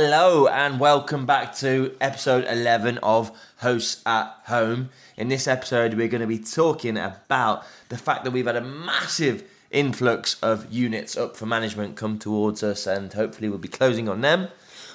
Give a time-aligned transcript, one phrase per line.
[0.00, 4.90] Hello and welcome back to episode 11 of Hosts at Home.
[5.16, 8.60] In this episode, we're going to be talking about the fact that we've had a
[8.60, 9.42] massive
[9.72, 14.20] influx of units up for management come towards us, and hopefully, we'll be closing on
[14.20, 14.46] them.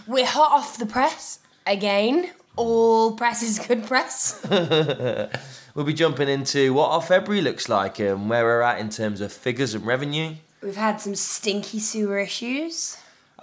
[0.08, 2.32] We're hot off the press again.
[2.56, 4.42] All press is good press.
[5.76, 9.20] We'll be jumping into what our February looks like and where we're at in terms
[9.20, 10.36] of figures and revenue.
[10.62, 12.96] We've had some stinky sewer issues.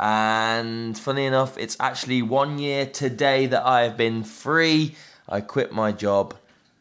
[0.02, 4.94] And funny enough, it's actually one year today that I have been free.
[5.28, 6.34] I quit my job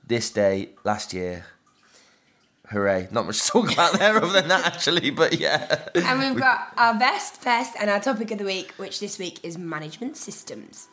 [0.08, 1.46] this day last year.
[2.70, 3.10] Hooray.
[3.12, 5.90] Not much to talk about there other than that, actually, but yeah.
[5.96, 9.42] And we've got our best, best, and our topic of the week, which this week
[9.44, 10.88] is management systems.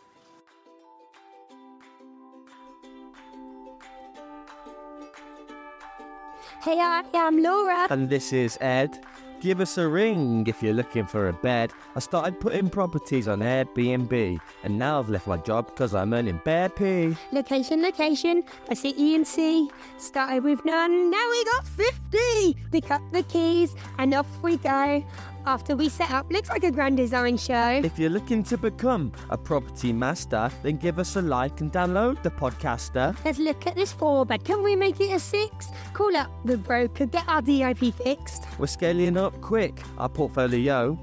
[6.62, 7.86] Hey, I am Laura.
[7.88, 8.98] And this is Ed.
[9.40, 11.72] Give us a ring if you're looking for a bed.
[11.94, 16.40] I started putting properties on Airbnb, and now I've left my job because I'm earning
[16.44, 17.14] bare pay.
[17.32, 18.44] Location, location.
[18.70, 19.70] I see E and C.
[19.98, 22.56] Started with none, now we got 50.
[22.72, 25.04] Pick up the keys, and off we go.
[25.48, 27.80] After we set up, looks like a grand design show.
[27.84, 32.20] If you're looking to become a property master, then give us a like and download
[32.24, 33.16] the podcaster.
[33.24, 34.42] Let's look at this four bed.
[34.42, 35.68] Can we make it a six?
[35.92, 38.42] Call up the broker, get our DIP fixed.
[38.58, 39.80] We're scaling up quick.
[39.98, 40.98] Our portfolio,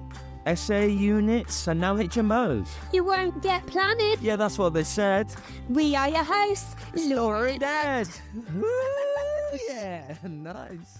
[0.53, 2.67] SA units, and now HMOs.
[2.91, 4.19] You won't get planted.
[4.21, 5.33] Yeah, that's what they said.
[5.69, 7.57] We are your hosts, Laura.
[8.53, 8.67] Woo,
[9.69, 10.99] yeah, nice.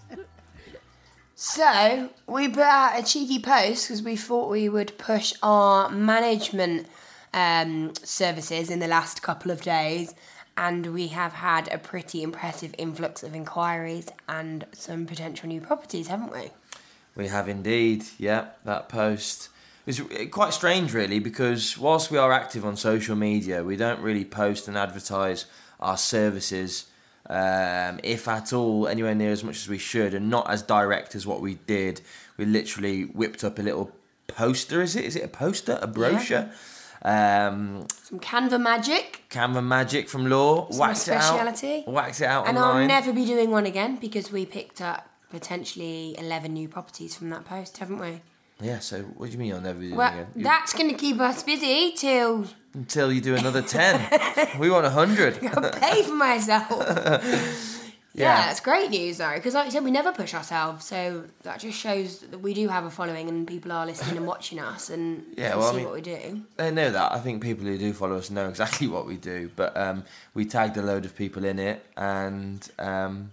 [1.36, 6.88] So, we put out a cheeky post because we thought we would push our management
[7.34, 10.14] um, services in the last couple of days,
[10.56, 16.08] and we have had a pretty impressive influx of inquiries and some potential new properties,
[16.08, 16.52] haven't we?
[17.16, 19.50] We have indeed, yeah, that post.
[19.86, 20.02] It's
[20.32, 24.68] quite strange, really, because whilst we are active on social media, we don't really post
[24.68, 25.46] and advertise
[25.80, 26.86] our services,
[27.30, 31.16] um, if at all, anywhere near as much as we should, and not as direct
[31.16, 32.02] as what we did.
[32.38, 33.92] We literally whipped up a little
[34.28, 35.06] poster, is it?
[35.06, 35.80] Is it a poster?
[35.82, 36.50] A brochure?
[37.04, 40.68] Um, Some Canva magic, Canva Magic from Law.
[40.72, 41.88] My Waxed it out.
[41.88, 42.82] Waxed it out and online.
[42.84, 47.30] I'll never be doing one again because we picked up potentially 11 new properties from
[47.32, 48.22] that post, haven't we?
[48.62, 50.28] Yeah, so what do you mean you'll never do it Well, again?
[50.36, 54.60] You- that's going to keep us busy till Until you do another 10.
[54.60, 55.44] we want 100.
[55.46, 56.68] I'll pay for myself.
[58.16, 58.38] yeah.
[58.46, 58.52] Yeah.
[58.52, 61.78] it's great news though, because like I said, we never push ourselves, so that just
[61.80, 65.26] shows that we do have a following and people are listening and watching us and
[65.38, 66.42] Yeah, well, I mean- what we do.
[66.58, 67.12] They know that.
[67.12, 69.50] I think people who do follow us know exactly what we do.
[69.56, 70.04] But um,
[70.36, 73.32] we tagged a load of people in it, and um,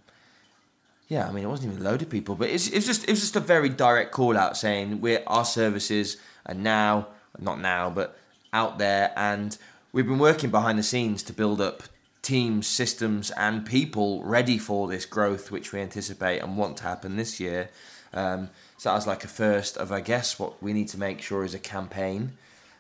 [1.11, 3.11] yeah, I mean, it wasn't even a load of people, but it's, it's just it
[3.11, 6.17] was just a very direct call out saying we're our services
[6.47, 8.17] are now not now, but
[8.53, 9.59] out there, and
[9.93, 11.83] we've been working behind the scenes to build up
[12.23, 17.17] teams, systems, and people ready for this growth, which we anticipate and want to happen
[17.17, 17.71] this year.
[18.15, 18.49] Um,
[18.79, 21.45] so that was like a first of, I guess, what we need to make sure
[21.45, 22.33] is a campaign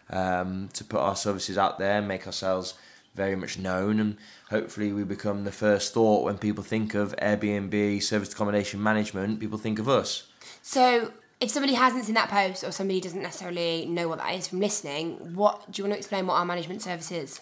[0.08, 2.74] um, to put our services out there, make ourselves
[3.14, 4.16] very much known, and
[4.50, 9.40] hopefully we become the first thought when people think of Airbnb service accommodation management.
[9.40, 10.28] People think of us.
[10.62, 14.48] So, if somebody hasn't seen that post or somebody doesn't necessarily know what that is
[14.48, 17.40] from listening, what do you want to explain what our management service is?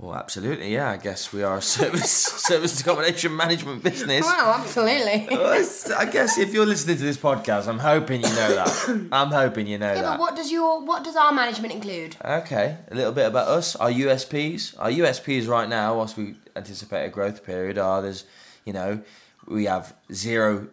[0.00, 0.90] Well, absolutely, yeah.
[0.90, 4.24] I guess we are a service service accommodation management business.
[4.24, 5.28] Wow, absolutely.
[5.36, 9.08] I guess if you're listening to this podcast, I'm hoping you know that.
[9.12, 10.10] I'm hoping you know yeah, that.
[10.12, 12.16] but what does your what does our management include?
[12.24, 14.74] Okay, a little bit about us, our USPs.
[14.78, 18.24] Our USPs right now, whilst we anticipate a growth period, are there's,
[18.64, 19.02] you know,
[19.46, 20.68] we have zero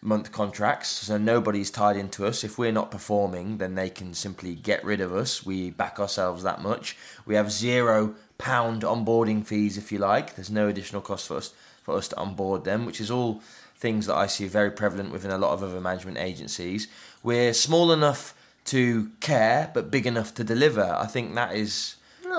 [0.00, 2.44] month contracts, so nobody's tied into us.
[2.44, 5.44] If we're not performing, then they can simply get rid of us.
[5.44, 6.96] We back ourselves that much.
[7.26, 10.36] We have zero pound onboarding fees, if you like.
[10.36, 11.52] There's no additional cost for us
[11.82, 13.40] for us to onboard them, which is all
[13.76, 16.86] things that I see very prevalent within a lot of other management agencies.
[17.22, 18.34] We're small enough
[18.66, 20.84] to care, but big enough to deliver.
[20.84, 21.96] I think that is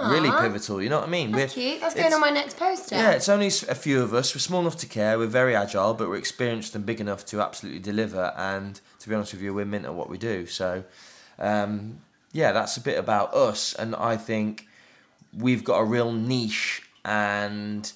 [0.07, 0.81] really pivotal.
[0.81, 1.31] You know what I mean?
[1.31, 1.81] That's We're- cute.
[1.81, 2.95] That's going on my next poster.
[2.95, 4.33] yeah, it's only a few of us.
[4.33, 5.17] We're small enough to care.
[5.17, 8.33] We're very agile, but we're experienced and big enough to absolutely deliver.
[8.37, 10.45] And to be honest with you, we're mint at what we do.
[10.45, 10.83] So,
[11.37, 12.01] um,
[12.31, 13.73] yeah, that's a bit about us.
[13.73, 14.67] And I think
[15.37, 17.91] we've got a real niche, and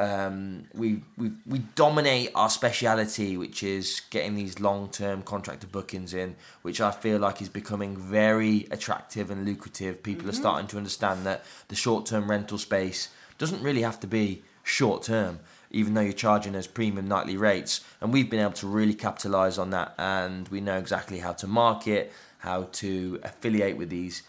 [0.00, 6.14] um, we we we dominate our speciality, which is getting these long term contractor bookings
[6.14, 10.02] in, which I feel like is becoming very attractive and lucrative.
[10.02, 14.06] People are starting to understand that the short term rental space doesn't really have to
[14.06, 17.82] be short term, even though you're charging those premium nightly rates.
[18.00, 21.46] And we've been able to really capitalize on that, and we know exactly how to
[21.46, 24.22] market, how to affiliate with these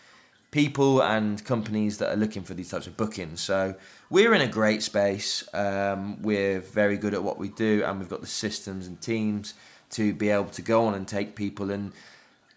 [0.52, 3.42] people and companies that are looking for these types of bookings.
[3.42, 3.76] So
[4.10, 5.48] we're in a great space.
[5.54, 9.54] Um, we're very good at what we do, and we've got the systems and teams
[9.92, 11.92] to be able to go on and take people and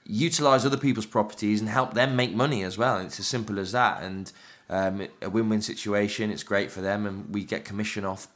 [0.05, 2.97] utilize other people's properties and help them make money as well.
[2.97, 4.03] And it's as simple as that.
[4.03, 4.31] And
[4.69, 6.31] um, a win-win situation.
[6.31, 8.29] It's great for them, and we get commission off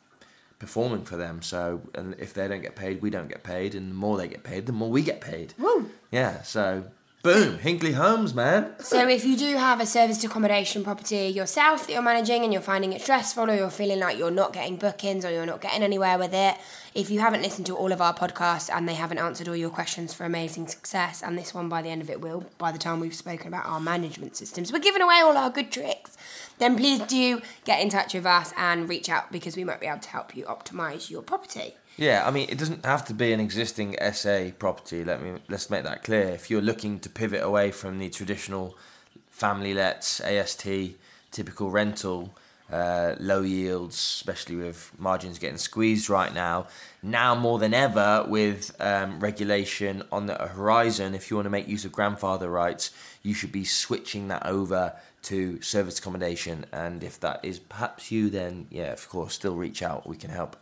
[0.58, 1.42] performing for them.
[1.42, 4.28] So, and if they don't get paid, we don't get paid, and the more they
[4.28, 5.54] get paid, the more we get paid.
[5.58, 5.90] Woo.
[6.10, 6.42] Yeah.
[6.42, 6.84] So,
[7.22, 8.74] boom, Hinkley Homes, man.
[8.78, 12.62] So if you do have a serviced accommodation property yourself that you're managing and you're
[12.62, 15.82] finding it stressful or you're feeling like you're not getting bookings or you're not getting
[15.82, 16.56] anywhere with it,
[16.94, 19.70] if you haven't listened to all of our podcasts and they haven't answered all your
[19.70, 22.78] questions for amazing success, and this one by the end of it will, by the
[22.78, 26.16] time we've spoken about our management systems, we're giving away all our good tricks,
[26.58, 29.86] then please do get in touch with us and reach out because we might be
[29.86, 31.74] able to help you optimize your property.
[31.98, 35.02] Yeah, I mean, it doesn't have to be an existing SA property.
[35.02, 36.28] Let me let's make that clear.
[36.28, 38.76] If you're looking to pivot away from the traditional
[39.32, 40.64] family lets, AST,
[41.32, 42.32] typical rental,
[42.70, 46.68] uh, low yields, especially with margins getting squeezed right now,
[47.02, 51.66] now more than ever with um, regulation on the horizon, if you want to make
[51.66, 52.92] use of grandfather rights,
[53.24, 56.64] you should be switching that over to service accommodation.
[56.70, 60.06] And if that is perhaps you, then yeah, of course, still reach out.
[60.06, 60.56] We can help.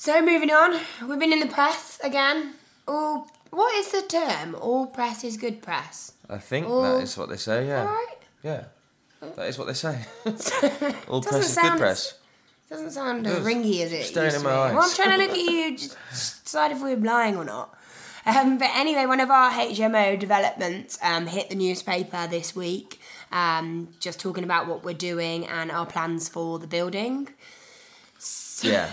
[0.00, 0.78] So moving on,
[1.08, 2.54] we've been in the press again.
[2.86, 4.54] All what is the term?
[4.54, 6.12] All press is good press.
[6.30, 6.82] I think Oh.
[6.82, 7.66] that is what they say.
[7.66, 8.18] Yeah, Alright.
[8.44, 8.64] yeah,
[9.20, 9.98] that is what they say.
[11.08, 12.14] All press is good press.
[12.70, 13.44] Doesn't sound does.
[13.44, 14.74] ringy as it Staring used in my eyes.
[14.74, 15.76] Well, I'm trying to look at you,
[16.10, 17.74] just decide if we're lying or not.
[18.24, 23.00] Um, but anyway, one of our HMO developments um, hit the newspaper this week,
[23.32, 27.28] um, just talking about what we're doing and our plans for the building.
[28.62, 28.90] Yeah.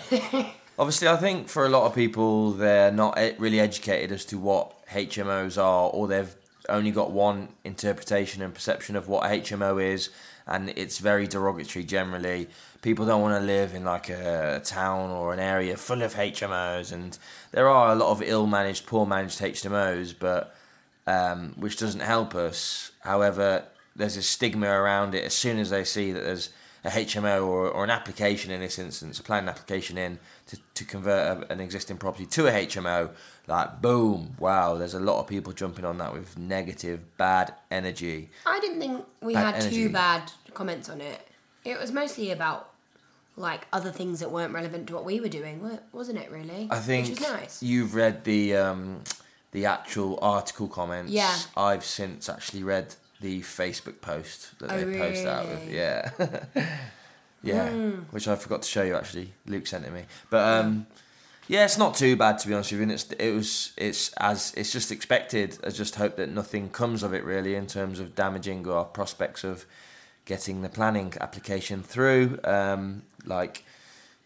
[0.77, 4.85] Obviously, I think for a lot of people, they're not really educated as to what
[4.87, 6.35] HMOs are, or they've
[6.67, 10.09] only got one interpretation and perception of what HMO is,
[10.45, 12.49] and it's very derogatory generally.
[12.81, 16.91] People don't want to live in like a town or an area full of HMOs,
[16.91, 17.17] and
[17.51, 20.55] there are a lot of ill managed, poor managed HMOs, but
[21.07, 22.91] um, which doesn't help us.
[22.99, 23.63] However,
[23.95, 26.49] there's a stigma around it as soon as they see that there's
[26.85, 30.85] a HMO or, or an application in this instance, a planning application in to, to
[30.85, 33.09] convert a, an existing property to a HMO,
[33.47, 38.29] like boom, wow, there's a lot of people jumping on that with negative, bad energy.
[38.45, 39.75] I didn't think we Bad had energy.
[39.87, 41.27] too bad comments on it.
[41.63, 42.69] It was mostly about
[43.35, 46.31] like other things that weren't relevant to what we were doing, wasn't it?
[46.31, 47.63] Really, I think which was nice.
[47.63, 49.01] you've read the um,
[49.51, 51.11] the actual article comments.
[51.11, 51.35] Yeah.
[51.57, 52.93] I've since actually read
[53.25, 55.71] the Facebook post that Oh, they post out with.
[55.71, 56.11] Yeah.
[57.43, 57.69] yeah.
[58.11, 59.33] Which I forgot to show you actually.
[59.47, 60.03] Luke sent it me.
[60.29, 60.85] But um
[61.47, 62.83] yeah, it's not too bad to be honest with you.
[62.83, 65.57] And it's it was it's as it's just expected.
[65.65, 69.43] I just hope that nothing comes of it really in terms of damaging our prospects
[69.43, 69.65] of
[70.25, 72.39] getting the planning application through.
[72.43, 73.63] Um, like,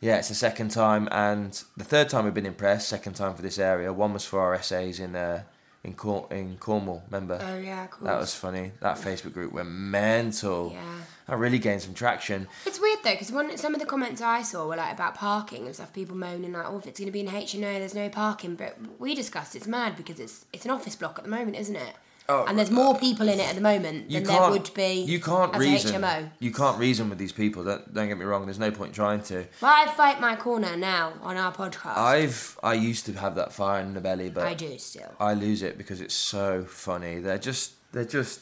[0.01, 2.89] yeah, it's the second time and the third time we've been impressed.
[2.89, 3.93] Second time for this area.
[3.93, 5.43] One was for our SAs in uh,
[5.83, 7.03] in Cor- in Cornwall.
[7.09, 7.39] Remember?
[7.41, 8.07] Oh yeah, cool.
[8.07, 8.71] That was funny.
[8.81, 10.71] That Facebook group went mental.
[10.73, 10.81] Yeah.
[11.27, 12.47] I really gained some traction.
[12.65, 13.27] It's weird though, because
[13.61, 15.93] some of the comments I saw were like about parking and stuff.
[15.93, 18.77] People moaning like, "Oh, if it's going to be in HMO, there's no parking." But
[18.97, 21.93] we discussed it's mad because it's it's an office block at the moment, isn't it?
[22.29, 25.01] Oh, and there's more people in it at the moment than there would be.
[25.01, 25.99] You can't as reason.
[25.99, 26.29] HMO.
[26.39, 27.63] You can't reason with these people.
[27.63, 28.45] Don't don't get me wrong.
[28.45, 29.47] There's no point trying to.
[29.61, 31.97] Well, I fight my corner now on our podcast.
[31.97, 35.11] I've I used to have that fire in the belly, but I do still.
[35.19, 37.19] I lose it because it's so funny.
[37.19, 38.41] They're just they're just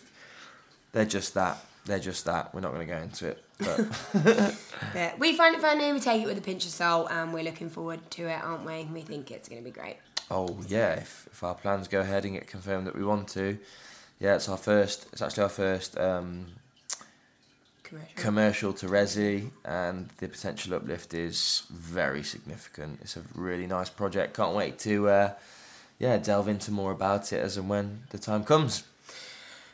[0.91, 1.63] they're just that.
[1.85, 2.53] They're just that.
[2.53, 3.43] We're not going to go into it.
[3.59, 4.55] But
[4.93, 5.93] But we find it funny.
[5.93, 8.65] We take it with a pinch of salt, and we're looking forward to it, aren't
[8.65, 8.83] we?
[8.93, 9.95] We think it's going to be great.
[10.29, 13.57] Oh yeah, if, if our plans go ahead and get confirmed that we want to,
[14.19, 15.07] yeah, it's our first.
[15.11, 16.47] It's actually our first um,
[17.83, 18.13] Commercial.
[18.15, 22.99] commercial to Resi, and the potential uplift is very significant.
[23.01, 24.35] It's a really nice project.
[24.35, 25.33] Can't wait to uh,
[25.99, 28.83] yeah delve into more about it as and when the time comes.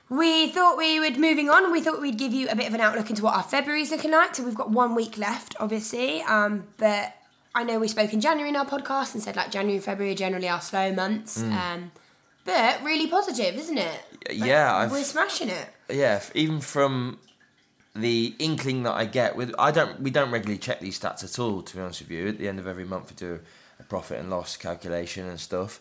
[0.10, 1.72] We thought we would moving on.
[1.72, 4.12] We thought we'd give you a bit of an outlook into what our February's looking
[4.12, 4.36] like.
[4.36, 6.22] So we've got one week left, obviously.
[6.24, 7.16] Um, but
[7.56, 10.14] I know we spoke in January in our podcast and said like January and February
[10.14, 11.42] are generally our slow months.
[11.42, 11.92] Um,
[12.46, 14.02] but really positive, isn't it?
[14.30, 15.68] Like, Yeah, I've- we're smashing it.
[15.90, 17.20] yeah, even from
[17.96, 21.38] the inkling that I get with I don't we don't regularly check these stats at
[21.38, 21.62] all.
[21.62, 23.40] To be honest with you, at the end of every month we do
[23.80, 25.80] a profit and loss calculation and stuff.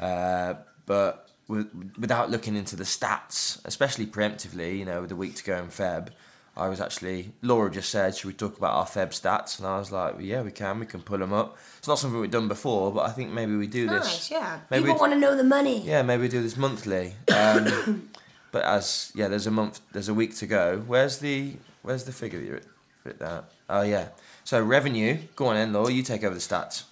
[0.00, 0.54] Uh,
[0.86, 1.68] but with,
[1.98, 5.68] without looking into the stats, especially preemptively, you know, with a week to go in
[5.68, 6.08] Feb,
[6.56, 9.78] I was actually Laura just said, "Should we talk about our Feb stats?" And I
[9.78, 10.78] was like, "Yeah, we can.
[10.80, 13.56] We can pull them up." It's not something we've done before, but I think maybe
[13.56, 14.30] we do this.
[14.30, 14.60] Yeah.
[14.70, 15.80] Maybe People want to know the money.
[15.80, 17.14] Yeah, maybe we do this monthly.
[17.34, 18.10] Um,
[18.52, 20.80] But as yeah, there's a month, there's a week to go.
[20.86, 22.68] Where's the where's the figure that you writ-
[23.02, 23.42] writ down?
[23.68, 24.10] Oh yeah.
[24.44, 25.18] So revenue.
[25.34, 25.88] Go on, then, Law.
[25.88, 26.84] You take over the stats.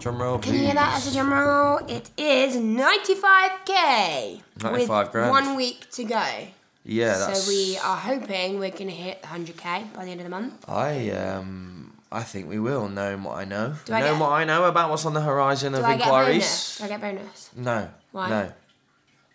[0.00, 1.78] Drum roll, Can you hear that as a drum roll?
[1.88, 4.40] It is 95k.
[4.62, 5.30] 95 with grand.
[5.30, 6.24] one week to go.
[6.90, 7.44] Yeah, that's.
[7.44, 10.68] So we are hoping we're going to hit 100k by the end of the month.
[10.68, 11.92] I um.
[12.10, 12.88] I think we will.
[12.88, 15.20] Knowing what I know, Do I knowing get- what I know about what's on the
[15.20, 16.08] horizon Do of I get bonus?
[16.08, 16.78] inquiries.
[16.78, 17.50] Do I get bonus?
[17.54, 17.90] No.
[18.12, 18.30] Why?
[18.30, 18.52] No.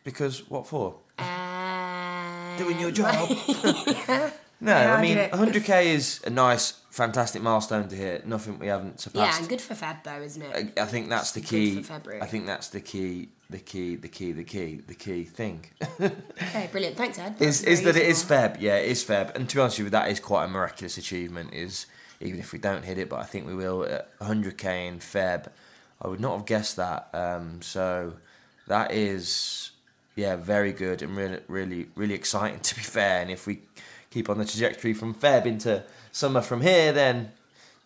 [0.03, 0.95] Because what for?
[1.19, 3.29] Um, Doing your job.
[4.63, 8.25] No, I mean, 100k is a nice, fantastic milestone to hit.
[8.25, 9.33] Nothing we haven't surpassed.
[9.33, 10.73] yeah, and good for Feb though, isn't it?
[10.77, 11.75] I, I think that's the key.
[11.75, 12.21] Good for February.
[12.21, 13.29] I think that's the key.
[13.49, 13.97] The key.
[13.97, 14.31] The key.
[14.31, 14.81] The key.
[14.87, 15.65] The key thing
[16.01, 16.95] Okay, brilliant.
[16.95, 17.35] Thanks, Ed.
[17.39, 18.23] is That's is very that it is.
[18.23, 18.61] Feb.
[18.61, 19.35] Yeah, it is Feb.
[19.35, 21.53] And to be honest with you, that is quite a miraculous achievement.
[21.53, 21.85] Is
[22.21, 25.47] even if we don't hit it, but I think we will at 100k in Feb.
[26.01, 27.09] I would not have guessed that.
[27.13, 28.13] Um, so
[28.67, 29.71] that is
[30.15, 33.21] yeah very good and really really really exciting to be fair.
[33.21, 33.61] And if we
[34.13, 37.31] keep on the trajectory from Feb into summer from here, then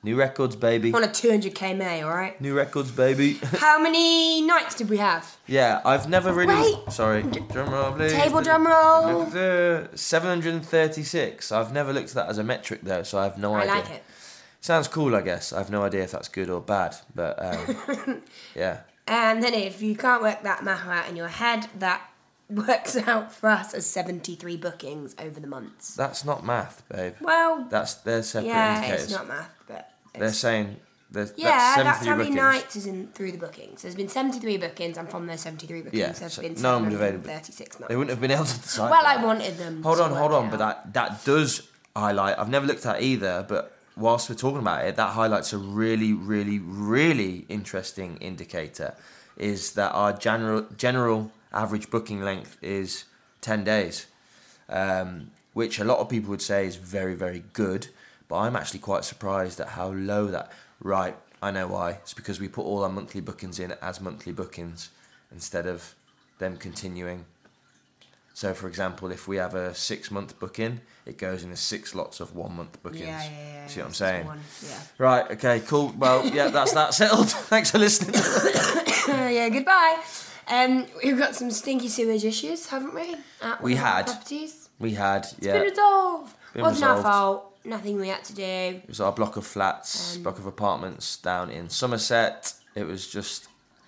[0.03, 0.93] new records, baby.
[0.93, 2.39] On a 200k May, all right.
[2.41, 3.33] New records, baby.
[3.43, 5.37] How many nights did we have?
[5.47, 6.53] Yeah, I've never really.
[6.53, 6.91] Wait.
[6.91, 8.11] Sorry, drum roll, please.
[8.11, 9.25] Table drum roll.
[9.95, 11.51] Seven hundred and thirty-six.
[11.51, 13.71] I've never looked at that as a metric though, so I have no I idea.
[13.71, 14.03] I like it.
[14.59, 15.53] Sounds cool, I guess.
[15.53, 18.21] I have no idea if that's good or bad, but um,
[18.55, 18.81] yeah.
[19.07, 22.01] And then if you can't work that math out in your head, that
[22.49, 25.95] works out for us as 73 bookings over the months.
[25.95, 27.15] That's not math, babe.
[27.19, 29.03] Well, That's they're separate yeah, indicators.
[29.05, 30.77] it's not math, but They're saying
[31.09, 32.61] there's yeah, that's, that's, 73 how many bookings.
[32.63, 33.81] nights is in through the bookings.
[33.81, 36.93] There's been 73 bookings, and from those 73 bookings, Yeah, there's so been no one
[36.93, 37.27] available.
[37.29, 37.89] 36 nights.
[37.89, 38.89] They wouldn't have been able to decide.
[38.91, 39.17] Well, that.
[39.19, 39.83] I wanted them.
[39.83, 42.37] Hold on, hold on, but that that does highlight.
[42.39, 46.13] I've never looked at either, but whilst we're talking about it, that highlights a really,
[46.13, 48.93] really, really interesting indicator.
[49.37, 53.05] Is that our general general average booking length is
[53.41, 54.07] ten days,
[54.69, 57.87] um, which a lot of people would say is very, very good.
[58.27, 60.51] But I'm actually quite surprised at how low that.
[60.81, 61.91] Right, I know why.
[61.91, 64.89] It's because we put all our monthly bookings in as monthly bookings
[65.31, 65.95] instead of
[66.39, 67.25] them continuing
[68.37, 71.95] so, for example, if we have a six month booking, it goes in as six
[71.95, 73.01] lots of one month bookings.
[73.07, 73.67] Yeah, yeah, yeah.
[73.67, 74.27] See what I'm saying?
[74.27, 74.79] one, Yeah.
[74.99, 75.91] Right, okay, cool.
[75.97, 77.29] Well, yeah, that's that settled.
[77.31, 78.13] Thanks for listening.
[79.07, 80.03] Yeah, goodbye.
[80.49, 83.15] Um, we've got some stinky sewage issues, haven't we?
[83.41, 84.05] At We one of our had.
[84.07, 84.69] Properties.
[84.79, 86.35] We had, yeah, Been it resolved.
[86.53, 87.53] Been Wasn't our fault.
[87.65, 88.43] Nothing we had to do.
[88.43, 92.53] It was our block of flats, Um, block of apartments down in Somerset.
[92.75, 93.47] It was just,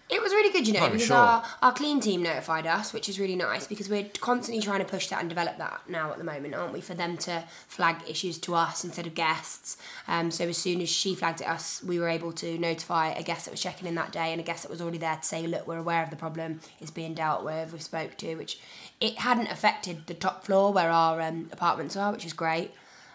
[0.10, 1.18] It was really good, you know, I'm because sure.
[1.18, 4.86] our, our clean team notified us, which is really nice because we're constantly trying to
[4.86, 6.82] push that and develop that now at the moment, aren't we?
[6.82, 9.78] For them to flag issues to us instead of guests.
[10.08, 13.22] Um, so as soon as she flagged it us, we were able to notify a
[13.22, 15.24] guest that was checking in that day and a guest that was already there to
[15.24, 18.60] say, look, we're aware of the problem, it's being dealt with, we spoke to, which
[19.00, 22.72] it hadn't affected the top floor where our um, apartments are, which is great.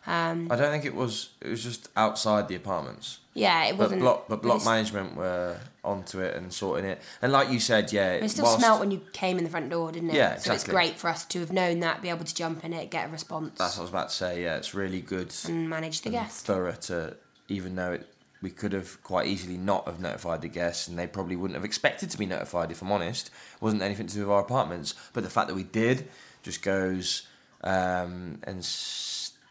[0.06, 3.18] Um, I don't think it was, it was just outside the apartments.
[3.34, 4.00] yeah, it wasn't.
[4.00, 7.00] block, but block management were onto it and sorting it.
[7.22, 9.70] And like you said, yeah, It still whilst- smelt when you came in the front
[9.70, 10.16] door, didn't it?
[10.16, 10.48] Yeah, exactly.
[10.50, 12.90] So it's great for us to have known that, be able to jump in it,
[12.90, 14.42] get a response, That's what I was about to say.
[14.42, 15.34] Yeah, it's really good.
[15.46, 16.46] and manage the guest.
[16.46, 17.16] thorough to
[17.48, 18.08] even though it,
[18.40, 21.64] we could have quite easily not have notified the guests and they probably wouldn't have
[21.64, 24.94] expected to be notified if I'm honest it wasn't anything to do with our apartments
[25.14, 26.08] but the fact that we did
[26.42, 27.26] just goes
[27.62, 28.62] um, and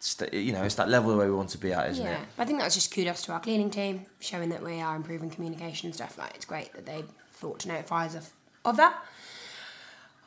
[0.04, 2.22] st- uh, you know it's that level where we want to be at isn't Yeah,
[2.22, 5.30] it I think that's just kudos to our cleaning team, showing that we are improving
[5.30, 6.18] communication and stuff.
[6.18, 8.30] Like it's great that they thought to notify us of,
[8.66, 9.04] of that.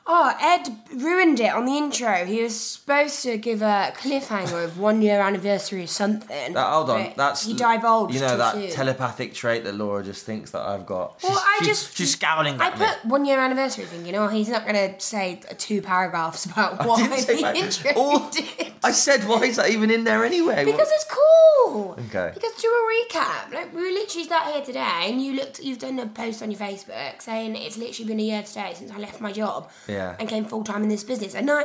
[0.09, 0.69] Oh, Ed
[1.03, 2.25] ruined it on the intro.
[2.25, 6.53] He was supposed to give a cliffhanger of one year anniversary or something.
[6.53, 8.15] that, hold on that's he divulged.
[8.15, 8.71] you know that soon.
[8.71, 12.13] telepathic trait that Laura just thinks that I've got Well, she's, I she's, just she's
[12.13, 14.07] scowling I me put one year anniversary thing.
[14.07, 17.57] You know, he's not going to say two paragraphs about I why the that.
[17.57, 18.73] intro All- did.
[18.85, 21.97] I said why is that even in there anyway Because it's cool.
[22.07, 22.31] Okay.
[22.33, 23.53] Because do a recap.
[23.53, 25.59] Like we were literally sat here today, and you looked.
[25.61, 28.93] You've done a post on your Facebook saying it's literally been a year today since
[28.93, 29.69] I left my job.
[29.89, 29.96] Yeah.
[30.19, 31.35] And came full time in this business.
[31.35, 31.65] And I,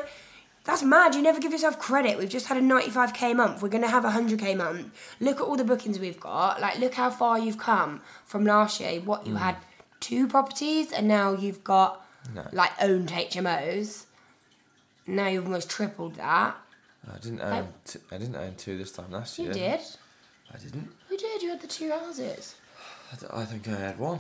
[0.64, 1.16] that's mad.
[1.16, 2.18] You never give yourself credit.
[2.18, 3.62] We've just had a 95k month.
[3.62, 4.94] We're gonna have a 100k month.
[5.20, 6.62] Look at all the bookings we've got.
[6.62, 9.00] Like look how far you've come from last year.
[9.02, 9.28] What Mm.
[9.28, 9.56] you had
[10.00, 12.06] two properties, and now you've got
[12.52, 14.06] like owned HMOs.
[15.08, 16.56] Now you've almost tripled that.
[17.12, 19.80] I didn't own t- I didn't own two this time last You year You did.
[20.54, 21.42] I didn't You did.
[21.42, 22.56] You had the two houses.
[23.12, 24.20] I, d- I think I had one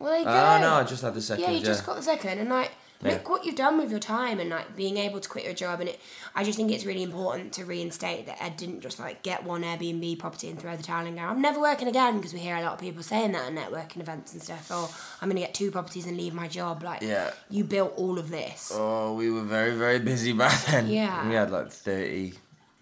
[0.00, 0.64] Well, there you ah, go.
[0.64, 1.44] Oh no, I just had the second.
[1.44, 1.64] yeah, you yeah.
[1.64, 3.12] just got the second, and like Yeah.
[3.12, 5.80] Look what you've done with your time and like being able to quit your job
[5.80, 6.00] and it
[6.34, 9.62] I just think it's really important to reinstate that Ed didn't just like get one
[9.62, 12.40] Airbnb property and throw the towel in and go, I'm never working again because we
[12.40, 14.88] hear a lot of people saying that at networking events and stuff, or
[15.20, 16.82] I'm gonna get two properties and leave my job.
[16.82, 17.30] Like Yeah.
[17.48, 18.70] you built all of this.
[18.74, 20.88] Oh, we were very, very busy back then.
[20.88, 21.28] Yeah.
[21.28, 22.34] We had like 30.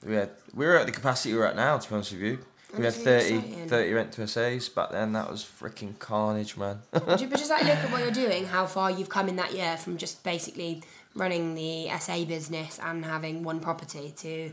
[0.04, 2.38] We had we were at the capacity we're at now, to be honest with you.
[2.76, 5.12] We had That's 30, 30 rent to SAs back then.
[5.12, 6.80] That was freaking carnage, man.
[6.92, 9.76] but just like look at what you're doing, how far you've come in that year
[9.78, 10.82] from just basically
[11.14, 14.52] running the SA business and having one property to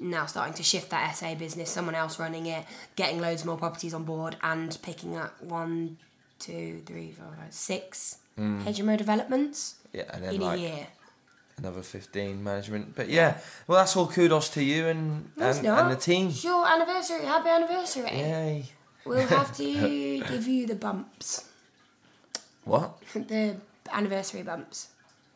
[0.00, 2.64] now starting to shift that SA business, someone else running it,
[2.96, 5.96] getting loads more properties on board, and picking up one,
[6.40, 10.86] two, three, four, five, six HMO developments yeah, and then in a year.
[11.58, 12.94] Another 15 management.
[12.94, 16.28] But yeah, well, that's all kudos to you and, No, and, and the team.
[16.28, 17.24] It's your anniversary.
[17.24, 18.04] Happy anniversary.
[18.10, 18.66] Yay.
[19.04, 19.64] We'll have to
[20.20, 21.48] give you the bumps,
[22.64, 22.98] What?
[23.14, 23.56] the
[23.92, 24.88] anniversary bumps.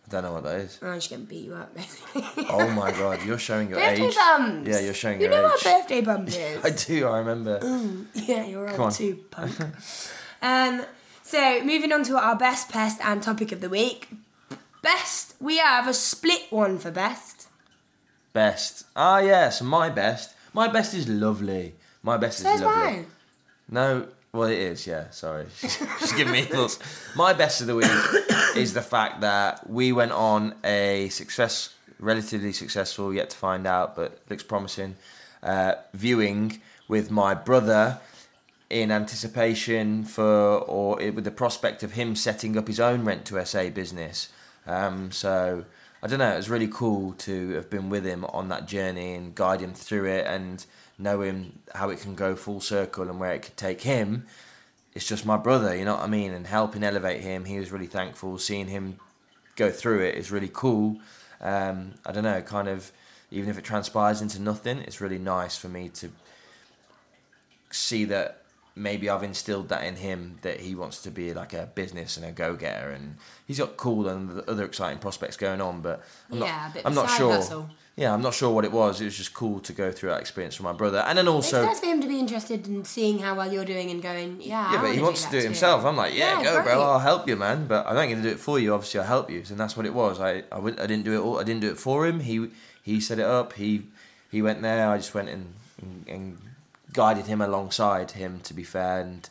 [0.07, 0.79] I don't know what that is.
[0.83, 2.23] I'm just gonna beat you up, basically.
[2.49, 4.15] Oh my god, you're showing your birthday age.
[4.15, 4.69] bumps.
[4.69, 5.65] Yeah, you're showing You your know age.
[5.65, 6.65] what birthday bump is?
[6.65, 7.59] I do, I remember.
[8.15, 8.93] Yeah, you're Come on.
[8.93, 9.53] too, punk.
[10.43, 10.85] um,
[11.25, 14.09] so moving on to our best pest and topic of the week.
[14.83, 17.49] Best, we have a split one for best.
[18.33, 18.85] Best.
[18.95, 20.35] Ah, yes, my best.
[20.53, 21.75] My best is lovely.
[22.03, 22.83] My best Says is lovely.
[22.93, 23.07] mine.
[23.69, 25.47] No, well, it is, yeah, sorry.
[25.61, 26.79] Just give me thoughts.
[27.17, 27.91] My best of the week
[28.57, 33.97] is the fact that we went on a success, relatively successful, yet to find out,
[33.97, 34.97] but looks promising,
[35.43, 37.99] uh, viewing with my brother
[38.69, 43.45] in anticipation for, or with the prospect of him setting up his own rent to
[43.45, 44.29] SA business.
[44.67, 45.65] Um, so
[46.03, 46.33] I don't know.
[46.33, 49.75] It was really cool to have been with him on that journey and guide him
[49.75, 50.65] through it and
[50.99, 54.27] know him how it can go full circle and where it could take him.
[54.95, 57.45] It's just my brother, you know what I mean, and helping elevate him.
[57.45, 58.39] He was really thankful.
[58.39, 58.99] Seeing him
[59.57, 60.99] go through it is really cool.
[61.41, 62.93] Um, I don't know, kind of,
[63.31, 66.11] even if it transpires into nothing, it's really nice for me to
[67.71, 68.43] see that
[68.79, 72.27] maybe I've instilled that in him that he wants to be like a business and
[72.27, 75.81] a go getter, and he's got cool and other exciting prospects going on.
[75.81, 77.69] But I'm Yeah, not, I'm not sure.
[77.99, 79.01] Yeah, I'm not sure what it was.
[79.01, 81.61] It was just cool to go through that experience with my brother, and then also.
[81.63, 84.37] it's nice for him to be interested in seeing how well you're doing and going,
[84.43, 84.67] yeah.
[84.69, 85.47] I but he wants do to do it too.
[85.47, 85.83] himself.
[85.87, 86.75] I'm like, yeah, Yeah, go, great.
[86.75, 86.83] bro.
[86.83, 87.67] I'll help you, man.
[87.67, 88.75] But I'm not going to do it for you.
[88.75, 90.21] Obviously, I'll help you, and that's what it was.
[90.21, 91.39] I, I didn't do it all.
[91.41, 92.21] I didn't do it for him.
[92.21, 92.51] He,
[92.83, 93.55] he set it up.
[93.55, 93.87] He,
[94.31, 94.91] he went there.
[94.91, 96.39] I just went and, and, and
[96.97, 98.41] guided him alongside him.
[98.41, 99.29] To be fair, and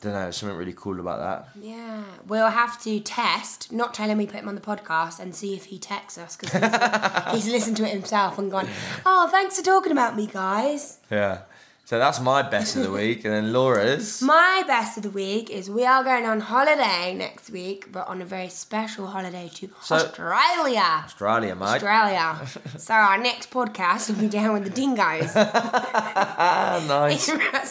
[0.00, 1.62] I don't know, something really cool about that.
[1.62, 5.34] Yeah, we'll have to test, not tell him we put him on the podcast, and
[5.34, 8.68] see if he texts us because he's, he's listened to it himself and gone,
[9.04, 11.40] "Oh, thanks for talking about me, guys." Yeah.
[11.86, 14.20] So that's my best of the week, and then Laura's.
[14.36, 18.20] My best of the week is we are going on holiday next week, but on
[18.20, 20.80] a very special holiday to So- Australia.
[21.04, 21.66] Australia, mate.
[21.84, 22.44] Australia.
[22.76, 25.30] so our next podcast will be down with the dingoes.
[25.36, 27.28] Ah, nice.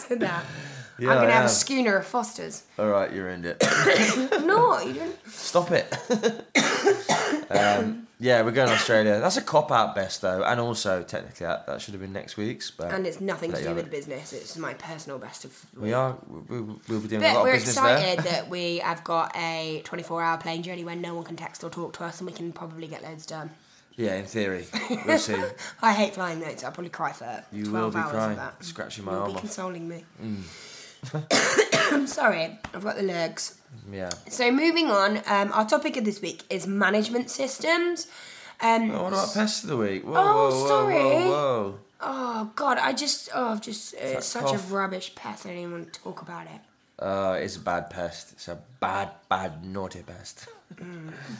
[0.08, 0.44] With that.
[0.98, 2.62] Yeah, I'm gonna have a schooner of Fosters.
[2.78, 3.62] All right, you ruined it.
[4.46, 5.16] no, you didn't.
[5.28, 5.92] Stop it.
[7.50, 9.20] um, yeah, we're going to Australia.
[9.20, 12.36] That's a cop out best though, and also technically that, that should have been next
[12.36, 12.70] week's.
[12.70, 13.90] But And it's nothing to do with it.
[13.90, 14.32] business.
[14.32, 15.66] It's my personal best of.
[15.76, 16.16] we are.
[16.48, 19.36] We, we'll be doing a lot of But lot we're excited that we have got
[19.36, 22.26] a 24 hour plane journey when no one can text or talk to us and
[22.26, 23.50] we can probably get loads done.
[23.96, 24.66] Yeah, in theory,
[25.06, 25.42] we'll see.
[25.80, 28.30] I hate flying though, so I'll probably cry for You 12 will be hours crying,
[28.32, 28.62] of that.
[28.64, 29.38] scratching my You'll arm be off.
[29.38, 29.40] Mm.
[29.46, 30.04] consoling me.
[31.92, 33.58] I'm sorry, I've got the lurgs.
[33.90, 34.10] Yeah.
[34.28, 38.06] So moving on, um, our topic of this week is management systems.
[38.60, 40.04] Um, Oh, what about pest of the week?
[40.04, 40.94] Whoa, Oh, whoa, whoa, sorry.
[40.94, 41.78] whoa, whoa.
[42.00, 44.70] oh God, I just, oh, I've just, uh, it's such cough?
[44.70, 45.44] a rubbish pest.
[45.46, 46.60] I don't even want to talk about it.
[46.98, 48.32] Uh, it's a bad pest.
[48.32, 50.48] It's a bad, bad, naughty pest.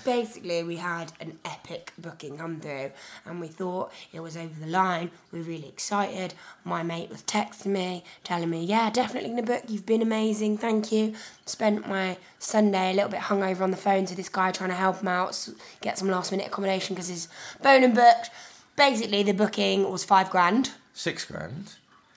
[0.04, 2.90] Basically we had an epic booking come through
[3.24, 5.10] and we thought it was over the line.
[5.32, 6.34] We were really excited.
[6.64, 9.64] My mate was texting me telling me yeah definitely gonna book.
[9.68, 10.58] You've been amazing.
[10.58, 11.14] Thank you.
[11.44, 14.76] Spent my sunday a little bit hungover on the phone to this guy trying to
[14.76, 15.48] help him out
[15.80, 17.28] get some last minute accommodation because his
[17.62, 18.30] bone and booked.
[18.76, 20.72] Basically the booking was five grand.
[20.94, 21.74] Six grand.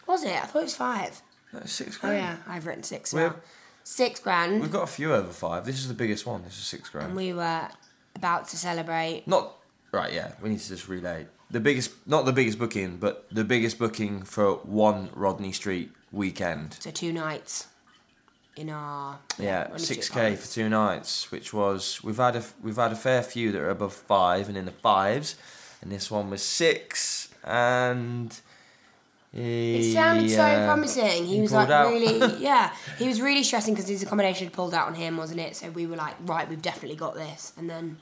[0.08, 0.32] was it?
[0.36, 1.22] I thought it was five.
[1.54, 2.17] No, six Oh grand.
[2.17, 3.36] yeah i've written six We're- now
[3.89, 5.65] six grand We've got a few over five.
[5.65, 6.43] This is the biggest one.
[6.43, 7.08] This is six grand.
[7.08, 7.67] and we were
[8.15, 9.56] about to celebrate Not
[9.91, 10.13] right.
[10.13, 13.80] Yeah, we need to just relay the biggest, not the biggest booking, but the biggest
[13.80, 16.78] booking for one Rodney Street weekend.
[16.80, 17.67] So two nights
[18.56, 22.91] in our Yeah, six k for two nights, which was we've had a we've had
[22.91, 25.36] a fair few that are above five and in the fives,
[25.82, 28.39] and this one was six and.
[29.32, 31.26] It sounded so uh, promising.
[31.26, 31.89] He, he was like out.
[31.89, 32.74] really, yeah.
[32.98, 35.56] He was really stressing because his accommodation had pulled out on him, wasn't it?
[35.56, 37.54] So we were like, right, we've definitely got this.
[37.58, 37.98] And then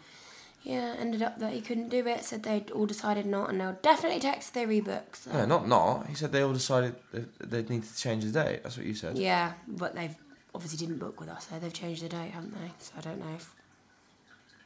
[0.63, 2.24] Yeah, ended up that he couldn't do it.
[2.24, 5.16] Said they'd all decided not, and they'll definitely text their rebook.
[5.16, 5.32] So.
[5.34, 6.08] No, not not.
[6.08, 8.63] He said they all decided that they needed to change the date.
[8.63, 9.18] That's what you said.
[9.18, 10.16] Yeah, but they've
[10.56, 12.72] obviously didn't book with us, so they've changed the date, haven't they?
[12.80, 13.54] So I don't know if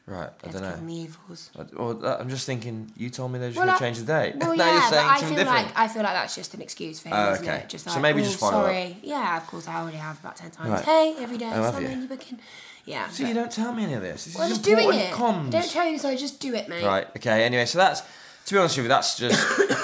[0.07, 0.29] Right.
[0.43, 0.93] I don't know.
[0.93, 1.51] evils.
[1.57, 2.91] I- Well, that- I'm just thinking.
[2.97, 4.35] You told me they were just Well, going I- to change the date.
[4.37, 5.47] Well, now yeah, you're but I feel different.
[5.47, 7.57] like I feel like that's just an excuse for him, Oh, isn't okay.
[7.59, 7.69] it?
[7.69, 8.49] Just So like, maybe oh, just up.
[8.51, 8.97] sorry.
[9.03, 10.69] Yeah, of course I already have about ten times.
[10.71, 10.83] Right.
[10.85, 11.99] Hey, every day, Oh, have someone you?
[12.01, 12.39] you booking.
[12.85, 13.07] Yeah.
[13.09, 14.25] So but- you don't tell me any of this.
[14.25, 15.13] This well, is just doing it.
[15.13, 15.51] comms.
[15.51, 16.83] Don't tell you, so just do it, mate.
[16.83, 17.07] Right.
[17.17, 17.43] Okay.
[17.43, 18.01] Anyway, so that's
[18.47, 19.39] to be honest with you, that's just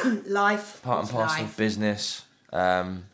[0.27, 0.81] Life.
[0.81, 2.23] part and parcel of business.
[2.51, 3.05] Um,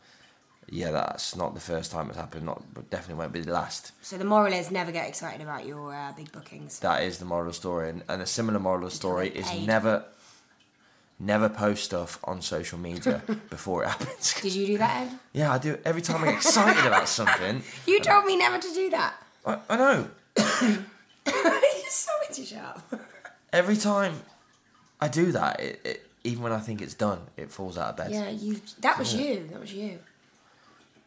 [0.74, 2.46] yeah, that's not the first time it's happened.
[2.46, 3.92] Not, but definitely won't be the last.
[4.02, 6.80] So the moral is never get excited about your uh, big bookings.
[6.80, 9.30] That is the moral of the story, and, and a similar moral of the story
[9.30, 10.04] is never,
[11.20, 14.34] never post stuff on social media before it happens.
[14.42, 15.20] Did you do that, Ed?
[15.34, 15.78] yeah, I do.
[15.86, 19.14] Every time I get excited about something, You told me never to do that.
[19.46, 20.08] I, I know.
[21.26, 23.00] You're so into shut up.
[23.52, 24.14] Every time
[25.00, 27.98] I do that, it, it, even when I think it's done, it falls out of
[27.98, 28.12] bed.
[28.12, 28.60] Yeah, you.
[28.80, 29.48] That was you.
[29.52, 30.00] That was you.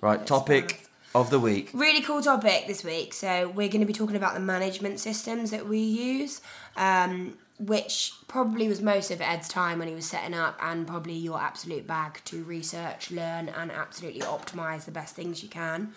[0.00, 0.26] Right.
[0.26, 1.70] Topic of the week.
[1.72, 3.14] Really cool topic this week.
[3.14, 6.42] So we're going to be talking about the management systems that we use,
[6.76, 11.14] um, which probably was most of Ed's time when he was setting up, and probably
[11.14, 15.92] your absolute bag to research, learn, and absolutely optimize the best things you can.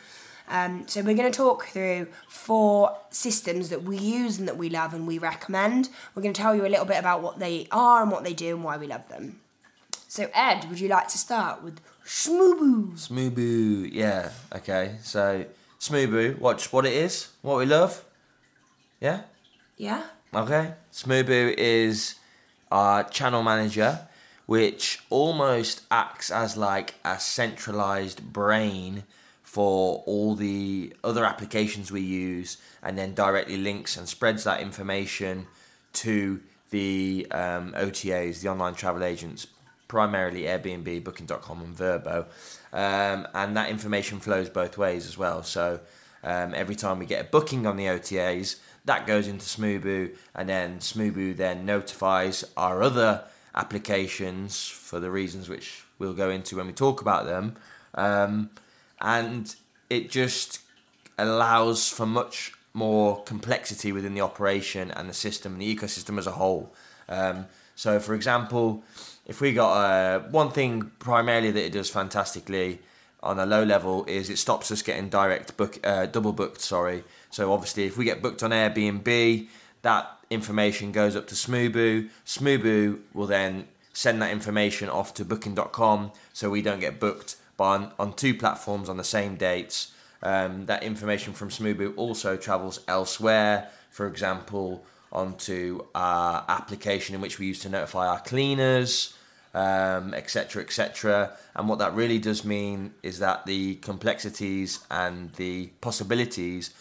[0.48, 4.70] Um, so we're going to talk through four systems that we use and that we
[4.70, 5.90] love and we recommend.
[6.16, 8.34] We're going to tell you a little bit about what they are and what they
[8.34, 9.42] do and why we love them.
[10.08, 12.94] So Ed, would you like to start with Schmooboo?
[12.98, 14.96] Smoobu, yeah, okay.
[15.04, 15.46] So
[15.80, 18.04] Smoobu, watch what it is, what we love.
[19.00, 19.22] Yeah,
[19.78, 20.04] Yeah.
[20.34, 20.74] okay.
[20.92, 22.16] Smoobu is
[22.72, 24.08] our channel manager,
[24.48, 29.04] which almost acts as like a centralized brain
[29.44, 35.46] for all the other applications we use, and then directly links and spreads that information
[35.94, 36.40] to
[36.72, 39.46] the um, OTAs, the online travel agents,
[39.90, 42.26] primarily Airbnb, Booking.com, and Vrbo.
[42.72, 45.44] Um, and that information flows both ways as well.
[45.44, 45.82] So
[46.24, 50.48] um, every time we get a booking on the OTAs, that goes into Smoobu, and
[50.48, 56.68] then Smoobu then notifies our other applications for the reasons which we'll go into when
[56.68, 57.56] we talk about them.
[57.96, 58.52] Um,
[59.02, 59.54] and
[59.90, 60.62] it just
[61.18, 66.28] allows for much more complexity within the operation and the system and the ecosystem as
[66.28, 66.74] a whole.
[67.10, 68.84] Um, so, for example,
[69.30, 72.80] if we got uh, one thing primarily that it does fantastically
[73.22, 76.62] on a low level is it stops us getting direct book, uh, double booked.
[76.62, 77.04] Sorry.
[77.30, 79.48] So obviously, if we get booked on Airbnb,
[79.84, 82.10] that information goes up to Smoobu.
[82.26, 87.76] Smoobu will then send that information off to Booking.com, so we don't get booked by
[87.76, 89.94] on, on two platforms on the same dates.
[90.24, 93.70] Um, that information from Smoobu also travels elsewhere.
[93.92, 99.14] For example, onto our application in which we use to notify our cleaners,
[99.54, 101.32] um, etc., etc.
[101.56, 106.74] And what that really does mean is that the complexities and the possibilities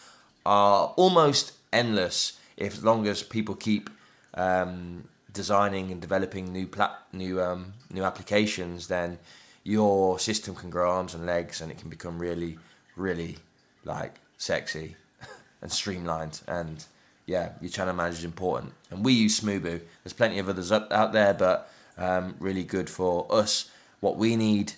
[0.45, 3.89] are almost endless if as long as people keep
[4.35, 9.17] um, designing and developing new plat- new um, new applications, then
[9.63, 12.57] your system can grow arms and legs, and it can become really,
[12.95, 13.37] really
[13.85, 14.95] like sexy
[15.61, 16.41] and streamlined.
[16.47, 16.83] And
[17.25, 18.73] yeah, your channel manager is important.
[18.91, 19.81] And we use Smoobu.
[20.03, 23.69] There's plenty of others up, out there, but um, really good for us.
[23.99, 24.73] What we need,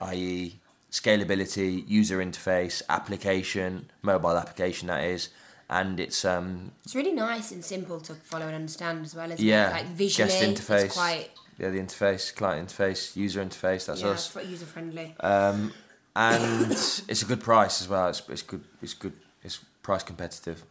[0.00, 0.54] i.e.,
[0.90, 5.28] scalability, user interface, application, mobile application that is,
[5.68, 9.44] and it's um It's really nice and simple to follow and understand as well, isn't
[9.44, 9.72] yeah it?
[9.72, 13.86] Like visually, guest interface, it's quite yeah the interface, client interface, user interface.
[13.86, 14.36] That's yeah, us.
[14.46, 15.14] user friendly.
[15.20, 15.72] Um,
[16.14, 16.70] and
[17.08, 18.08] it's a good price as well.
[18.08, 18.62] It's, it's good.
[18.80, 19.14] It's good.
[19.42, 20.64] It's price competitive.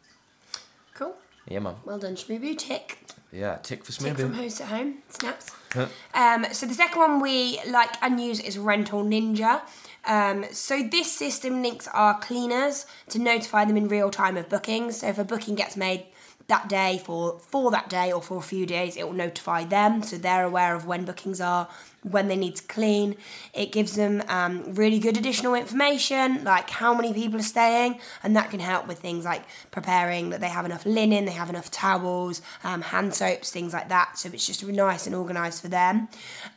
[1.47, 1.75] Yeah, man.
[1.86, 2.99] Well done, Shmoo Tick.
[3.32, 4.36] Yeah, tick for Tick from Smoobu.
[4.36, 4.99] host at home.
[5.10, 5.51] Snaps.
[5.73, 5.88] Huh.
[6.13, 9.62] Um, so the second one we like and use is Rental Ninja.
[10.06, 14.97] Um, so this system links our cleaners to notify them in real time of bookings.
[14.99, 16.06] So if a booking gets made
[16.47, 20.03] that day for for that day or for a few days, it will notify them
[20.03, 21.69] so they're aware of when bookings are,
[22.01, 23.15] when they need to clean.
[23.53, 28.36] It gives them um, really good additional information like how many people are staying, and
[28.36, 31.71] that can help with things like preparing that they have enough linen, they have enough
[31.71, 34.17] towels, um, hand soaps, things like that.
[34.17, 36.10] So it's just nice and organised for them.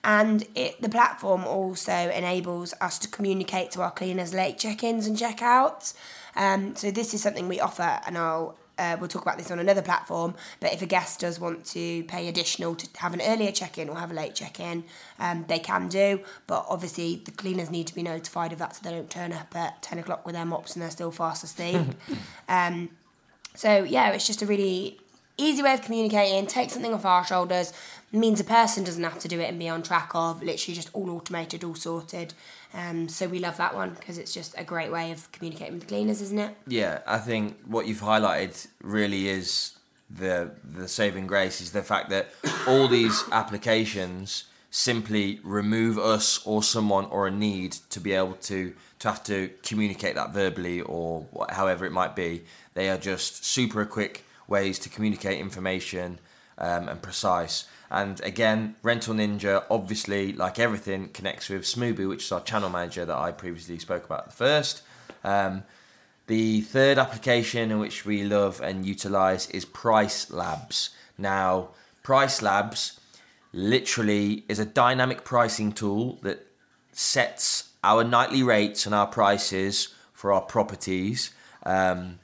[0.02, 5.16] And it the platform also enables us to communicate to our cleaners late check-ins and
[5.16, 5.94] check-outs.
[6.34, 9.58] Um, so this is something we offer, and I'll uh, we'll talk about this on
[9.58, 10.34] another platform.
[10.60, 13.96] But if a guest does want to pay additional to have an earlier check-in or
[13.96, 14.84] have a late check-in,
[15.18, 16.20] um, they can do.
[16.46, 19.54] But obviously, the cleaners need to be notified of that, so they don't turn up
[19.56, 21.82] at ten o'clock with their mops and they're still fast asleep.
[22.48, 22.90] um,
[23.54, 24.98] so yeah, it's just a really
[25.38, 27.72] easy way of communicating, take something off our shoulders,
[28.12, 30.90] means a person doesn't have to do it and be on track of, literally just
[30.92, 32.34] all automated, all sorted.
[32.72, 35.88] Um, so we love that one because it's just a great way of communicating with
[35.88, 36.56] cleaners, isn't it?
[36.66, 39.72] Yeah, I think what you've highlighted really is
[40.08, 42.28] the the saving grace is the fact that
[42.66, 48.74] all these applications simply remove us or someone or a need to be able to
[48.98, 52.44] to have to communicate that verbally or however it might be.
[52.74, 56.18] They are just super quick ways to communicate information
[56.58, 57.66] um, and precise.
[57.90, 63.04] And again, Rental Ninja, obviously, like everything, connects with Smoobu, which is our channel manager
[63.04, 64.82] that I previously spoke about first.
[65.22, 65.62] Um,
[66.26, 70.90] the third application in which we love and utilize is Price Labs.
[71.16, 71.68] Now,
[72.02, 73.00] Price Labs
[73.52, 76.46] literally is a dynamic pricing tool that
[76.92, 81.30] sets our nightly rates and our prices for our properties.
[81.64, 82.18] Um,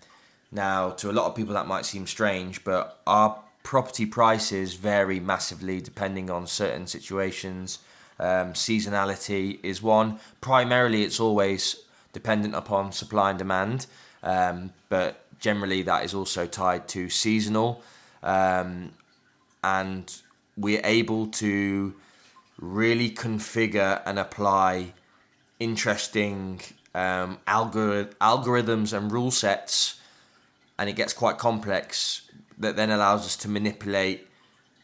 [0.50, 5.20] now, to a lot of people, that might seem strange, but our property prices vary
[5.20, 7.78] massively depending on certain situations.
[8.18, 10.20] Um, seasonality is one.
[10.40, 11.76] Primarily, it's always
[12.12, 13.86] dependent upon supply and demand,
[14.22, 17.82] um, but generally, that is also tied to seasonal.
[18.22, 18.92] Um,
[19.64, 20.14] and
[20.56, 21.94] we're able to
[22.58, 24.92] really configure and apply
[25.58, 26.60] interesting
[26.94, 30.00] um, algor- algorithms and rule sets,
[30.78, 32.22] and it gets quite complex.
[32.62, 34.26] That then allows us to manipulate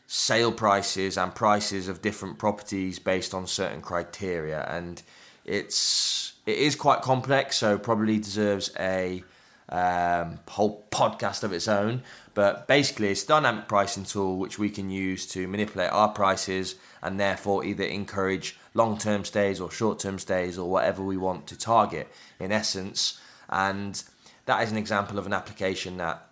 [0.07, 5.03] sale prices and prices of different properties based on certain criteria, and
[5.45, 7.57] it's it is quite complex.
[7.57, 9.23] So probably deserves a
[9.69, 12.03] um, whole podcast of its own.
[12.35, 16.77] But basically, it's a dynamic pricing tool which we can use to manipulate our prices
[17.03, 21.47] and therefore either encourage long term stays or short term stays or whatever we want
[21.49, 23.21] to target in essence.
[23.49, 24.03] And
[24.47, 26.28] that is an example of an application that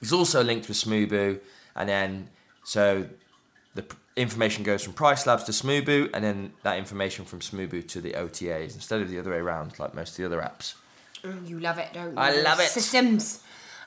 [0.00, 1.40] is also linked with Smoobu.
[1.76, 2.28] And then,
[2.64, 3.06] so
[3.74, 3.84] the
[4.16, 8.12] information goes from Price Labs to Smoobu, and then that information from Smoobu to the
[8.12, 10.74] OTAs instead of the other way around, like most of the other apps.
[11.24, 12.18] Oh, you love it, don't you?
[12.18, 12.68] I love it.
[12.68, 13.42] Systems.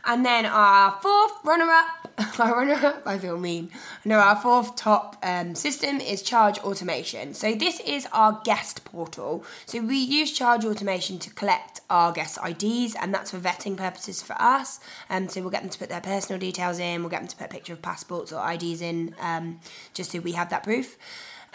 [0.05, 3.71] And then our fourth runner up, our runner up, I feel mean.
[4.03, 7.33] No, our fourth top um, system is Charge Automation.
[7.33, 9.45] So this is our guest portal.
[9.65, 14.21] So we use Charge Automation to collect our guest IDs, and that's for vetting purposes
[14.21, 14.81] for us.
[15.09, 17.37] Um, so we'll get them to put their personal details in, we'll get them to
[17.37, 19.61] put a picture of passports or IDs in, um,
[19.93, 20.97] just so we have that proof.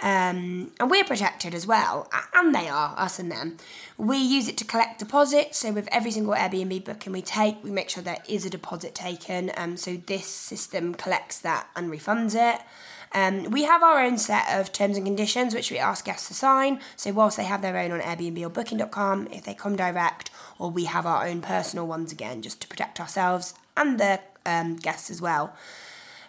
[0.01, 3.57] Um, and we're protected as well, and they are, us and them.
[3.97, 7.71] We use it to collect deposits, so with every single Airbnb booking we take, we
[7.71, 12.37] make sure there is a deposit taken, um, so this system collects that and refunds
[12.37, 12.61] it.
[13.13, 16.35] Um, we have our own set of terms and conditions which we ask guests to
[16.35, 16.81] sign.
[16.97, 20.71] So, whilst they have their own on Airbnb or Booking.com, if they come direct, or
[20.71, 25.11] we have our own personal ones again, just to protect ourselves and the um, guests
[25.11, 25.57] as well.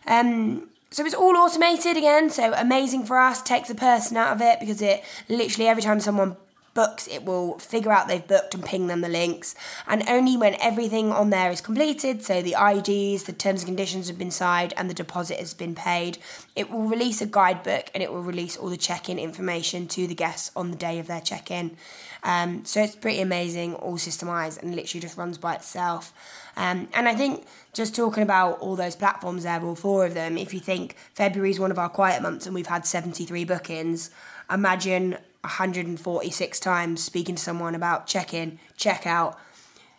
[0.08, 4.41] Um, so it's all automated again, so amazing for us, takes the person out of
[4.41, 6.36] it because it literally every time someone
[6.79, 9.53] books, it will figure out they've booked and ping them the links.
[9.85, 14.07] And only when everything on there is completed, so the IDs, the terms and conditions
[14.07, 16.19] have been signed, and the deposit has been paid,
[16.55, 20.07] it will release a guidebook and it will release all the check in information to
[20.07, 21.75] the guests on the day of their check in.
[22.23, 26.13] Um, so it's pretty amazing, all systemized, and literally just runs by itself.
[26.55, 30.37] Um, and I think just talking about all those platforms there, all four of them,
[30.37, 34.11] if you think February is one of our quiet months and we've had 73 bookings,
[34.49, 39.38] imagine 146 times speaking to someone about check in, check out,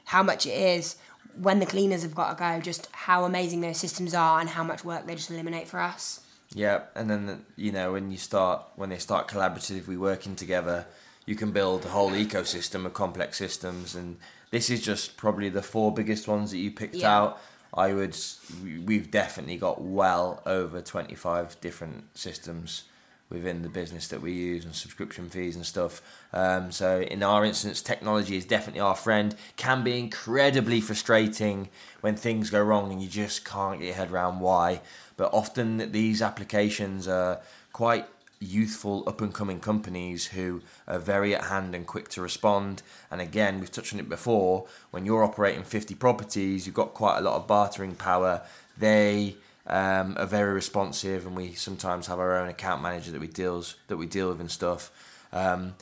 [0.06, 0.96] how much it is
[1.40, 4.64] when the cleaners have got to go, just how amazing those systems are and how
[4.64, 6.20] much work they just eliminate for us.
[6.52, 10.84] Yeah, and then you know when you start when they start collaboratively working together,
[11.24, 14.16] you can build a whole ecosystem of complex systems, and
[14.50, 17.16] this is just probably the four biggest ones that you picked Yeah.
[17.16, 17.40] out.
[17.72, 18.16] I would,
[18.84, 22.82] we've definitely got well over twenty five different systems
[23.30, 26.02] within the business that we use and subscription fees and stuff.
[26.32, 29.34] Um, so in our instance, technology is definitely our friend.
[29.56, 31.68] Can be incredibly frustrating
[32.00, 34.80] when things go wrong and you just can't get your head around why.
[35.16, 37.40] But often these applications are
[37.72, 38.06] quite
[38.40, 42.82] youthful up and coming companies who are very at hand and quick to respond.
[43.10, 47.18] And again, we've touched on it before, when you're operating 50 properties, you've got quite
[47.18, 48.42] a lot of bartering power.
[48.78, 53.28] They um, are very responsive, and we sometimes have our own account manager that we
[53.28, 54.90] deals that we deal with and stuff.
[55.32, 55.74] Um,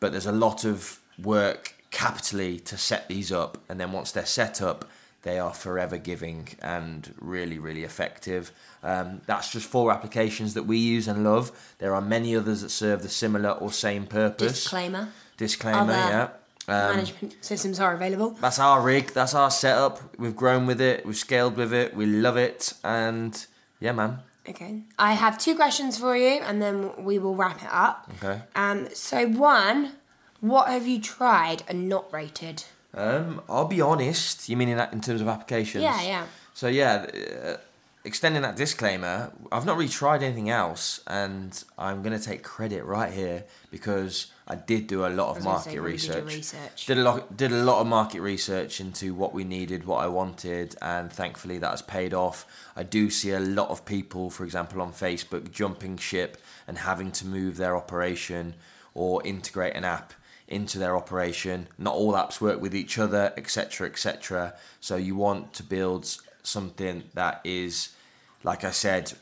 [0.00, 4.26] but there's a lot of work capitally to set these up, and then once they're
[4.26, 4.84] set up,
[5.22, 8.52] they are forever giving and really, really effective.
[8.82, 11.74] Um, that's just four applications that we use and love.
[11.78, 14.52] There are many others that serve the similar or same purpose.
[14.62, 15.08] Disclaimer.
[15.36, 15.92] Disclaimer, Other.
[15.92, 16.28] yeah.
[16.68, 18.30] Management systems are available.
[18.40, 19.12] That's our rig.
[19.12, 20.00] That's our setup.
[20.18, 21.06] We've grown with it.
[21.06, 21.94] We've scaled with it.
[21.94, 22.72] We love it.
[22.82, 23.46] And
[23.80, 24.18] yeah, man.
[24.48, 24.82] Okay.
[24.98, 28.10] I have two questions for you, and then we will wrap it up.
[28.22, 28.42] Okay.
[28.54, 28.88] Um.
[28.92, 29.92] So one,
[30.40, 32.64] what have you tried and not rated?
[32.94, 34.48] Um, I'll be honest.
[34.48, 35.82] You mean in, in terms of applications?
[35.82, 36.26] Yeah, yeah.
[36.54, 37.06] So yeah,
[37.44, 37.56] uh,
[38.06, 43.12] extending that disclaimer, I've not really tried anything else, and I'm gonna take credit right
[43.12, 46.24] here because I did do a lot of market say, you did research.
[46.24, 46.86] research.
[46.86, 47.36] Did a lot.
[47.36, 51.58] Did a lot of market research into what we needed, what I wanted, and thankfully
[51.58, 52.46] that has paid off.
[52.76, 56.38] I do see a lot of people, for example, on Facebook, jumping ship
[56.68, 58.54] and having to move their operation
[58.94, 60.14] or integrate an app
[60.46, 61.66] into their operation.
[61.76, 64.54] Not all apps work with each other, etc., etc.
[64.80, 66.16] So you want to build
[66.46, 67.90] something that is,
[68.42, 69.12] like I said,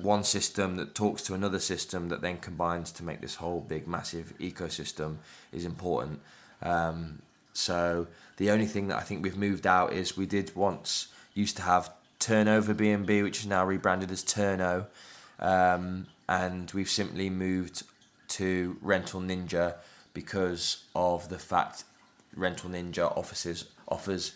[0.00, 3.86] one system that talks to another system that then combines to make this whole big,
[3.86, 5.16] massive ecosystem
[5.52, 6.20] is important.
[6.62, 11.08] Um, so the only thing that I think we've moved out is we did once
[11.34, 14.86] used to have Turnover B&B, which is now rebranded as Turno,
[15.40, 17.82] um, and we've simply moved
[18.28, 19.74] to Rental Ninja
[20.14, 21.84] because of the fact
[22.34, 24.32] Rental Ninja offices offers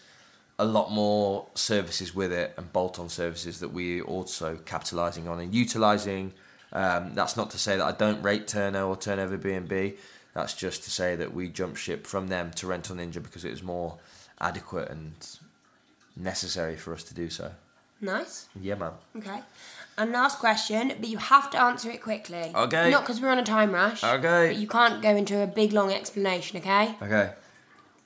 [0.59, 5.39] a lot more services with it and bolt-on services that we are also capitalising on
[5.41, 6.33] and utilising.
[6.73, 9.95] Um, that's not to say that I don't rate Turno or Turnover B&B.
[10.35, 13.51] That's just to say that we jumped ship from them to Rental Ninja because it
[13.51, 13.99] was more
[14.41, 15.13] adequate and
[16.17, 17.53] necessary for us to do so.
[18.01, 18.47] Nice.
[18.61, 18.93] Yeah, man.
[19.17, 19.41] Okay.
[19.97, 22.53] And last question, but you have to answer it quickly.
[22.55, 22.91] Okay.
[22.91, 24.05] Not because we're on a time rush.
[24.05, 24.49] Okay.
[24.49, 26.95] But you can't go into a big long explanation, okay?
[27.03, 27.33] Okay.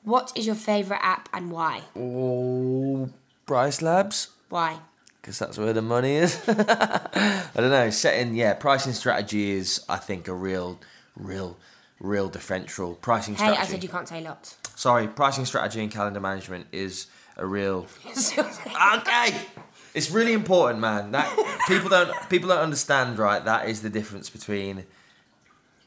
[0.05, 1.83] What is your favourite app and why?
[1.97, 3.09] Oh,
[3.47, 4.29] Price Labs.
[4.49, 4.79] Why?
[5.23, 6.43] because that's where the money is.
[6.49, 7.91] I don't know.
[7.91, 10.81] Setting, yeah, pricing strategy is, I think, a real,
[11.17, 11.57] real,
[12.01, 12.95] real differential.
[12.95, 13.61] Pricing Hey, strategy.
[13.61, 14.59] I said you can't say lots.
[14.75, 17.87] Sorry, pricing strategy and calendar management is a real.
[18.97, 19.47] okay,
[19.95, 21.13] it's really important, man.
[21.13, 23.45] That people don't people don't understand, right?
[23.45, 24.85] That is the difference between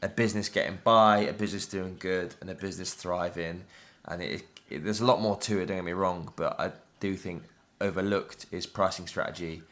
[0.00, 3.64] a business getting by, a business doing good, and a business thriving.
[4.06, 5.66] And it, it there's a lot more to it.
[5.66, 7.42] Don't get me wrong, but I do think
[7.80, 9.62] overlooked is pricing strategy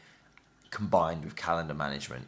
[0.71, 2.27] combined with calendar management.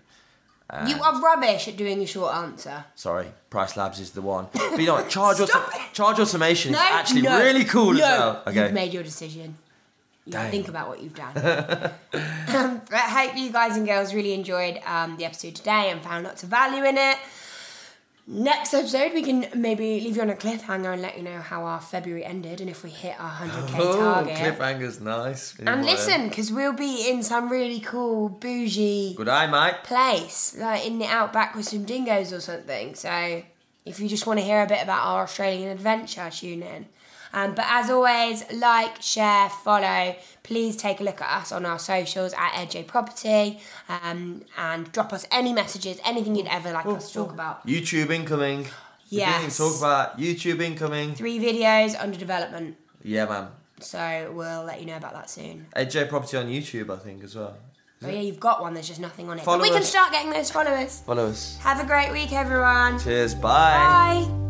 [0.87, 2.85] you are rubbish at doing a short answer.
[2.95, 4.47] Sorry, Price Labs is the one.
[4.53, 5.09] But you know what?
[5.17, 8.03] Charge, auto- charge automation No, is actually no, really cool no.
[8.03, 8.43] as well.
[8.47, 8.63] Okay.
[8.63, 9.57] You've made your decision.
[10.25, 10.51] You Dang.
[10.51, 11.37] think about what you've done.
[11.37, 16.01] um, but I hope you guys and girls really enjoyed um, the episode today and
[16.01, 17.17] found lots of value in it.
[18.29, 21.63] Next episode, we can maybe leave you on a cliffhanger and let you know how
[21.63, 24.35] our February ended and if we hit our 100k Oh, target.
[24.35, 25.55] cliffhanger's nice.
[25.65, 29.81] And listen, because we'll be in some really cool, bougie Good eye, mate.
[29.85, 32.95] place, like in the outback with some dingoes or something.
[32.95, 33.43] So
[33.85, 36.87] if you just want to hear a bit about our Australian adventure, tune in.
[37.33, 40.15] Um, but as always, like, share, follow.
[40.43, 43.59] Please take a look at us on our socials at EdJ Property
[43.89, 47.67] um, and drop us any messages, anything you'd ever like us to talk about.
[47.67, 48.65] YouTube incoming.
[49.11, 50.17] We didn't talk about.
[50.19, 51.15] YouTube incoming.
[51.15, 52.77] Three videos under development.
[53.03, 53.47] Yeah, man.
[53.79, 55.67] So we'll let you know about that soon.
[55.75, 57.55] EdJ Property on YouTube, I think, as well.
[58.03, 58.73] Oh yeah, you've got one.
[58.73, 59.43] There's just nothing on it.
[59.43, 61.01] Follow but we can start getting those followers.
[61.01, 61.57] Follow us.
[61.61, 62.99] Have a great week, everyone.
[62.99, 63.33] Cheers.
[63.33, 64.21] Bye.
[64.29, 64.46] Bye.